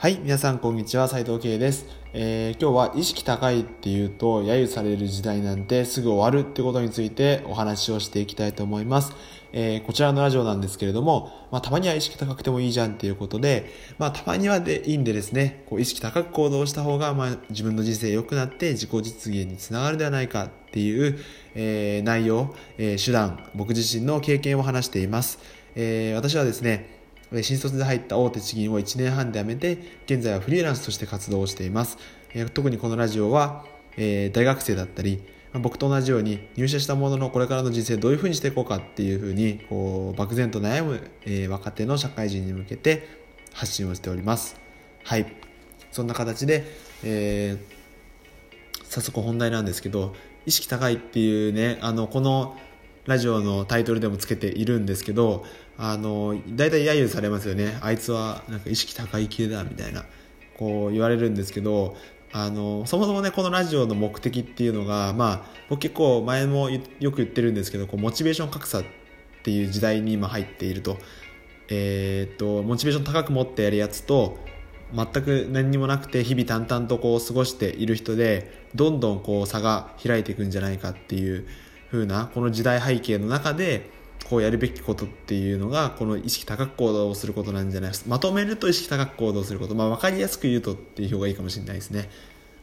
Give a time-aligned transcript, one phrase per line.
[0.00, 1.86] はい、皆さんこんにちは、斉藤慶です。
[2.12, 9.12] えー、今日は意識高いっていうと、揶揄される時代なんてすぐ終わるってことについてお話をしていきたいと思います。
[9.52, 21.18] えー、こちらのラジオなんですけれども、まあ、たまには意識高くてもいいじゃんっていうことで、まあ、たまにはでいいんでですね、こう意識高く行動した方が、まあ、自分の人生良くなって自己実現につながるではないかっていう、
[21.56, 25.40] えー、内容、えー、手段、僕自身の経験を話しています。
[25.74, 26.97] えー、私はですね、
[27.42, 31.98] 新卒で入った大手地銀を1年半で辞めて、現在はフリーランスとして活動をしています。
[32.54, 35.22] 特にこのラジオは、え大学生だったり、
[35.54, 43.08] 僕と同じように入社したもののこれからの人生どういうふうにしていこうかっていうふうにこう漠然と悩む、え若手の社会人に向けて
[43.52, 44.56] 発信をしております。
[45.04, 45.26] はい。
[45.90, 46.64] そんな形で、
[47.02, 50.14] えー、早速本題なんですけど、
[50.46, 52.56] 意識高いっていうね、あの、この
[53.08, 55.42] ラジオのタイトルでもつけているんですけど、
[55.78, 57.78] あの、大体揶揄されますよね。
[57.80, 60.04] あいつはなんか意識高い系だ、みたいな、
[60.58, 61.96] こう言われるんですけど、
[62.32, 68.84] あの、そもそもね、このラジオの目的っていうのが、まあ、僕結構前もよく言ってるんですけど、こう、モチベーション格差っ
[69.42, 70.98] ていう時代に今入っていると。
[71.70, 74.36] えー、っと、モチベーション高く持ってやるやつと、
[74.94, 81.46] 全く何にもなくて日々淡々とこう過ごしている人でどんどんこう差が開いていくんじゃないかっていう
[81.90, 83.90] 風なこの時代背景の中で
[84.28, 89.74] こうやるべきことっていうのがこの意識高く行動をすることなんじゃないですまとめると意識高く行動すること。
[89.74, 92.10] まあ分かりやすく言うとっていう表がいいかもしれないですね。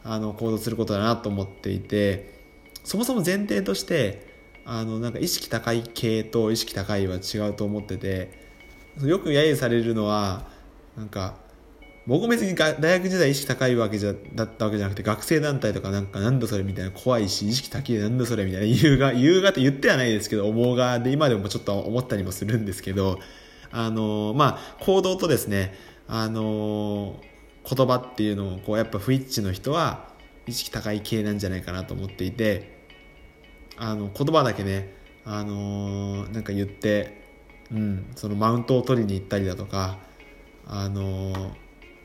[0.04, 2.38] あの行動することだなと思っていて
[2.84, 4.28] そもそも前提として
[4.64, 8.46] あのなんか意識高い系と意識高いは違うと思ってて
[9.02, 10.46] よく揶揄されるのは
[10.96, 11.34] なんか
[12.06, 23.18] 僕も別に大学時代意識高いわけじゃだったわけじゃなくて学生団体とかなんかなんだそれみたいな怖いし意識高いなんだそれみたいな言うが 言うがって言ってはないですけど思うがで今でもちょっと思ったりもするんですけど
[23.72, 25.74] あのまあ行動とですね
[26.06, 27.20] あの
[27.68, 30.08] 言葉っていうのをこうやっぱ不一致の人は
[30.46, 32.76] 意識高い系なんじゃないかなと思っていて
[33.76, 37.20] あの言葉だけねあのなんか言って
[37.72, 39.98] うんそのマウントを取りに行ったりだとか
[40.68, 41.56] あの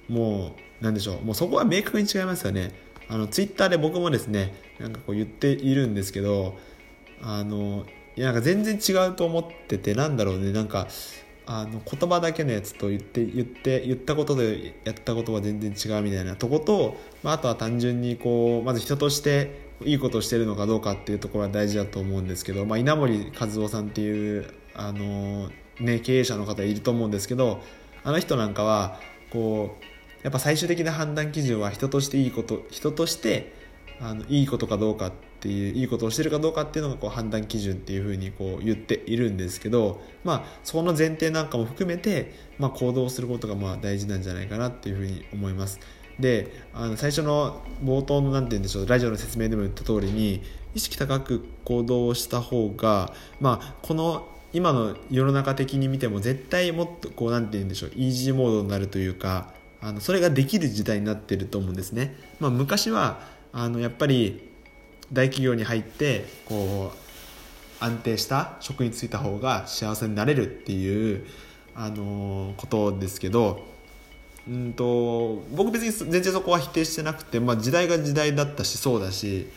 [0.07, 1.25] もうなんでしょう。
[1.25, 2.71] もうそこは明確に違いますよね。
[3.07, 6.57] あのツイッターで僕もですねなんかこう言っているんですけど
[7.21, 7.85] あの
[8.15, 10.51] いやなんか全然違うと思っててなんだろうね。
[10.51, 10.87] なんか
[11.45, 24.45] あの言葉だけのやつと言って言って言ったことでやったことは全然違うみたいなとこと、まあ、あとは単純にこうまず人としていいことをしてるのかどうかっていうところは大事だと思うんですけど、まあ、稲森和夫さんっていう
[24.75, 27.61] あの、ね、経営者の方いると思うんですけど
[28.03, 28.99] あの人なんかは
[29.31, 29.83] こう
[30.23, 33.53] やっぱ最終的な判断基準は人としていいこと人として
[33.99, 45.79] あのいいことかどうかっていういいことをしてるかどうかっていうのがこう判断基準っていうふうにこう言っているんですけど、まあ、その前提なんかも含めて、まあ、行動することがまあ大事なんじゃないかなっていうふうに思います。
[46.19, 50.43] であの最初の冒頭の何て言うんでしょうラジオの説明でも言った通りに
[50.75, 62.15] 意識高く行動した方が、まあ、この今の世の中的に見ても絶対もっとこう何て言うんでしょうイージーモードになるというかあのそれができる時代になってると思うんですね。
[62.39, 63.19] まあ、昔は
[63.51, 64.49] あのやっぱり
[65.11, 71.25] 大企業に入ってこう安定した職に就いた方が幸せになれるっていう
[71.75, 73.65] あのことですけど
[74.47, 79.47] うんと僕別に全然そこは否定してなくて、まあ、時代が時代だったしそうだし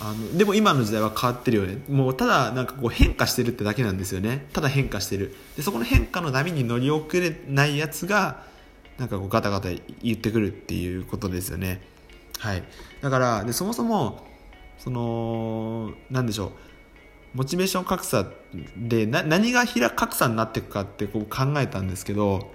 [0.00, 1.82] あのでも今の時代は変わってるよね。
[1.88, 4.46] もうただなんかこう変化してるってだけなんですよね。
[4.52, 5.34] ただ変化してる。
[5.56, 8.44] でそこの変化の波に乗り遅れないやつが
[8.98, 9.68] なんかこうガタガタ
[10.02, 11.80] 言ってくるっていうことですよね。
[12.38, 12.62] はい。
[13.00, 14.26] だから、でそもそも、
[14.76, 16.52] その、なんでしょう。
[17.34, 18.26] モチベーション格差
[18.76, 22.50] で何が格差になっていくかってこう考えたんですけど、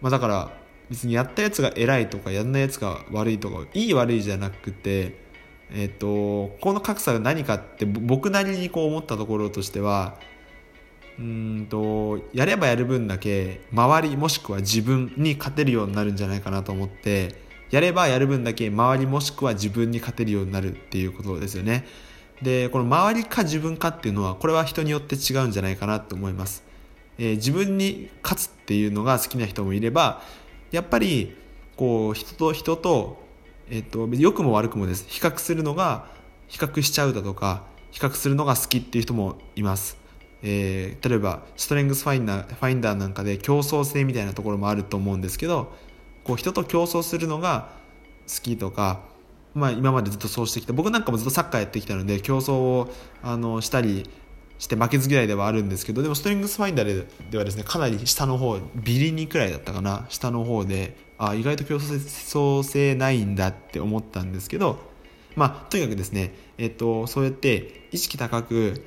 [0.00, 0.52] まあだから
[0.88, 5.18] 別にやったやつが偉いとかやんないやつが悪いとかいい悪いじゃなくて、
[5.72, 10.16] えっ、ー、とこの格差が何かって僕なりにこう思ったところとしては
[11.20, 17.34] うんとやればやる分だけ周りもしくは自分に勝てるようになるんじゃないかなと思って
[17.70, 21.84] やればやる分だけ周りもしくは自分に勝てるようになるっていうことですよね。
[22.40, 26.64] でこの周りか自分かっていうのはこれは人によって違うんじゃないかなと思います、
[27.18, 30.22] えー、自分に勝つっていうのが好きな人もいれば
[30.70, 31.36] やっぱり
[31.76, 33.22] こう人と人と,、
[33.68, 35.04] えー、と良くも悪くもです。
[35.06, 36.06] 比較するのが
[36.48, 40.00] 比較しちゃうだとか比較するのが好きっていう人もいます。
[40.42, 45.72] えー、例えばストレングスファインダーファインダーなんかで競争性みたいなところもあると思うんですけど
[46.24, 47.70] こう人と競争するのが
[48.28, 49.00] 好きとか、
[49.54, 50.72] まあ、今までずっとそうしてきた。
[50.72, 52.92] 僕なんかもずっとサッカーやってきたので競争を
[53.22, 54.08] あのしたり
[54.58, 60.06] して負けず嫌いではあるんですけどでもストレングスファインダーではですねかなり下の方ビリにくらいだったかな。
[60.08, 64.78] 下の方であ意外と競争性ないんだって思ったんですけど
[65.36, 68.82] まあとにかくですねえっとそうやって意識高く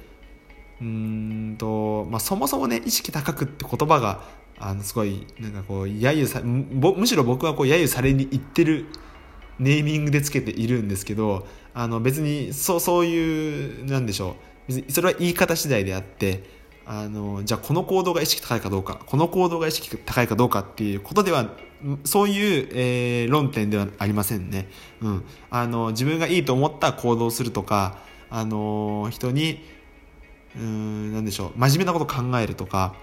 [0.83, 4.23] うんと、まあ、そもそもね意識高くって言葉が
[4.59, 8.87] あのすごいなんかこう揶揄さむしろ僕はこう揶揄されにいってる
[9.59, 14.33] ネーミングでつけているんですけどあの別にそうそういうなんでしょう。
[14.67, 16.43] 別にそれは言い方次第であって
[16.85, 21.49] あのじゃあこの行動が意識高いかどうかこの行動が意識高いかどうかっていうことでは
[22.03, 24.69] そういう、えー、論点ではありませんね、
[25.01, 27.99] うん、あの自分がいいと思った行動をするとか
[28.29, 29.61] あの人に
[30.55, 31.51] うんなんでしょう。
[31.55, 32.95] 真面目なこと考えるとか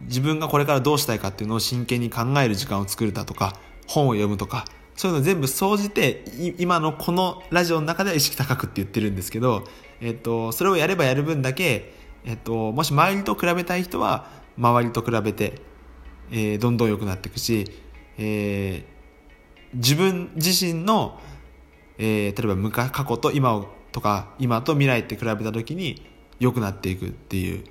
[0.00, 3.54] 自分がこれからどうしたいかっていうのを真剣に考える時間を作るだとか
[3.86, 4.64] 本を読むとか
[4.98, 6.24] そういうの全部総じて
[6.58, 9.64] 今のこのラジオの中では意識高くって言ってるんですけど、
[10.00, 11.92] えっと、それをやればやる分だけ、
[12.24, 15.60] えっと、もし周りと比べたい人は周りと比べて、
[16.32, 17.70] えー、どんどん良くなっていくし、
[18.18, 21.20] えー、自分自身の、
[21.98, 26.06] えー、例えば昔過去と今をとか今と未来って比べた時に
[26.38, 27.64] 良くなっていくっていう。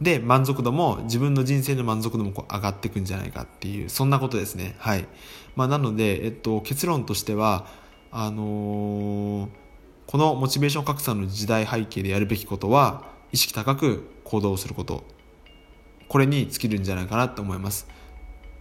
[0.00, 3.88] で満足度も自分の人生の満足度もこう上がっていくんじゃないかっていう。
[3.88, 4.76] そんなことですね。
[4.78, 5.08] はい、
[5.56, 7.66] まあ、なので、えっと、結論としては
[8.12, 9.48] あのー、
[10.06, 15.02] このモチベーション格差の時代背景でやるべきことは意識高く行動すること。
[16.06, 17.88] これに尽きるんじゃないかなと思います。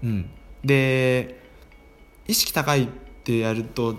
[0.01, 0.31] うん。
[0.63, 1.39] で
[2.27, 2.89] 意識高い
[3.27, 3.97] ってやると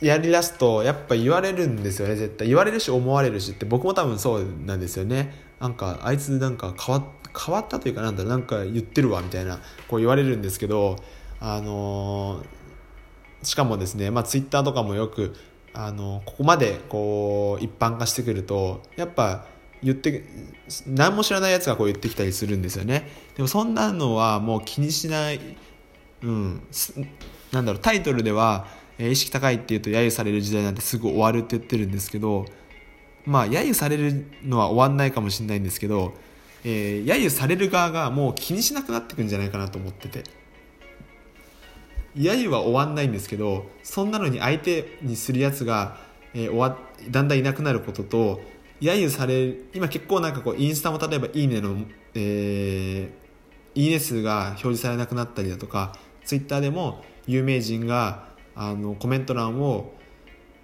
[0.00, 2.48] やりだすとやっぱ言われるんですよね絶対。
[2.48, 5.32] 言われるし思われるしって僕も多分そうなんですよね。
[5.60, 7.06] なんかあいつなんか変わ
[7.46, 10.96] 変わったというかなんだなんか言ってるわみたいなこう言われるんですけど
[11.40, 15.34] あのー、しかもですねまあツイッターとかもよく
[15.72, 19.46] あのここまでこう一般化してくるとやっぱ
[19.82, 20.24] 言って
[20.86, 23.08] 何も知らないやつがこう言ってきたりするんですよね。
[23.36, 25.40] でもそんなのはもう気にしない
[26.22, 26.62] うん
[27.52, 28.66] なんだろうタイトルでは
[28.98, 32.46] え意識高いっていうと揶揄される時代なんてすぐ終わるって言ってるんですけど
[33.24, 36.14] まあ揶揄されるのは終わんないかもしれないんですけど、
[36.64, 40.24] えー、揶揄される側がもう気にしなくなってくんじゃないかなと思ってて。
[42.16, 45.98] 揶揄は終わんないんですけどそんなのに相手にするやつが、
[46.34, 46.76] えー、終わ
[47.10, 48.40] だんだんいなくなることと
[48.80, 51.76] 揶揄される今結構なんかこうインスタも例えば「いいねの」
[52.14, 58.24] えー、いいね数が表示されなくなったりだとかツイッターでも有名人が
[58.56, 59.92] あのコメント欄を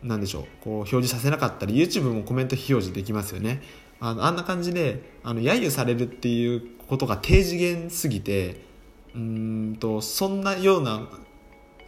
[0.03, 3.63] 何でしょうこう表示させなかったり YouTube もコメント非表示できますよね。
[4.01, 8.61] あのあんな感じであの揶揄されるっていうことが低次元すぎて
[9.15, 11.09] うんとそんなような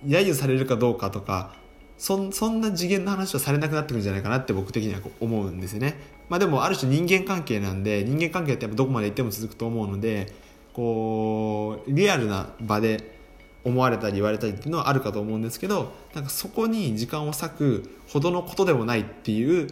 [0.06, 1.54] 揶揄されるかどうかとか
[1.98, 10.32] そそんな次元の話はされなくなってくるんじゃないかなって僕的には思うんですよね、まあ、でもある種人間関係なんで人間関係ってやっぱどこまで行っても続くと思うので
[10.72, 13.15] こうリアルな場で
[13.66, 19.68] 思われたり言われたりっていうのはあるかと思うんですけどなんかそこに時間を割くほどのことでもないっていう、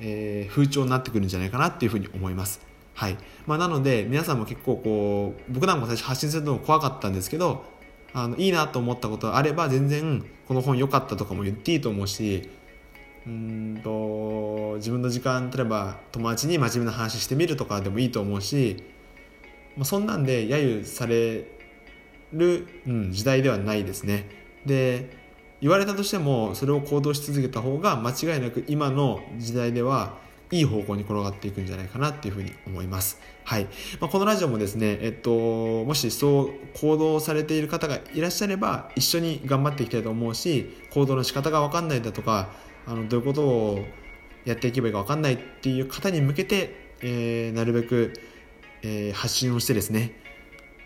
[0.00, 2.60] えー、風潮になってくるんじゃないかなっていうふうに思います。
[2.92, 3.16] はい
[3.46, 7.64] まあ、なので皆さんも結構こう僕なんか最初発信するのも怖かったんですけど
[8.12, 12.50] あのいいなと思ったことがあれば全然この本良かったとかも言っていいと思うし
[13.24, 18.82] うんと自分の時間例えば友達に真面目な話してみるとかでもいいと思うし、
[19.76, 21.57] まあ、そんなんで揶揄され
[22.32, 24.28] る、うん、時代ではないですね
[24.66, 25.16] で
[25.60, 30.18] 言われたとしてもそれを行動し続けた方が間違いなく今の時代では
[30.50, 33.20] いい方向に転がっていくんじゃないかなっていうふうに思います。
[33.44, 33.64] はい。
[34.00, 36.50] まあ、このラジオもですね、えっと、もしそう
[36.80, 42.50] 行動されている方がいらっしゃれば、一緒に頑張っていきたいと思うし、行動の仕方がわかんないだとか、
[42.86, 43.84] あの、どういうことを
[44.44, 48.14] やっていけばいいかわかんないっていう方に向けて、えー、なるべく、
[48.82, 50.12] えー、発信をしてですね、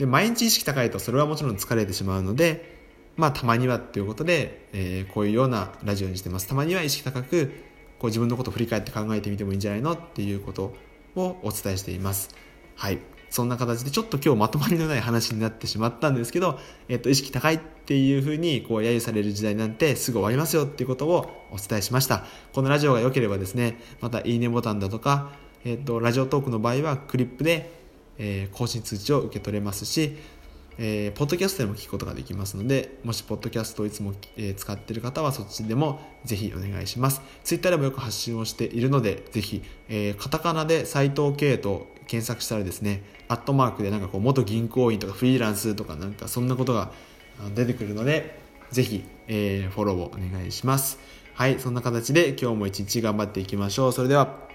[0.03, 2.77] で毎日意識高いとそれはもちろん疲れてしまうので
[3.15, 6.49] まあたまにはっていうことで、えー、こういうようなラジオにしてます。
[6.49, 7.53] たまには意識高く
[8.01, 10.75] こう自分のことを振り返って考えてみてもいいんじゃないのっていうこと
[11.15, 12.35] をお伝えしています。
[12.75, 12.99] はい。
[13.31, 22.25] そんな形でちょっと今日まとまりのない話になってしまったんですけど、えっと、意識高いっていうふうにこう揶揄される時代なんてすぐ終わりますよっていうことをお伝えしました。
[22.53, 25.31] このラジオが良ければですねまたいいねボタンだとか、
[25.65, 27.82] えっと、ラジオトークの場合はクリップで
[28.19, 30.17] えー、更新通知を受け取れますし、
[30.79, 37.21] えー、ポッドキャストでも聞くことができますので、もしポッドキャストをいつも、えー、使っている方はそっちでもぜひお願いします。
[37.45, 46.91] ツイッターでもよく発信をしているので、ぜひ、えー、カタカナで斎藤圭と検索したらですね、アットマークでなんかこう元銀行員とかフリーランスとかなんかそんなことが
[47.55, 48.41] 出てくるので、
[48.71, 50.99] ぜひ、えー、フォローをお願いします。
[51.35, 53.93] はい、そんな形で今日も一日頑張っていきましょう。
[53.93, 54.52] それでは。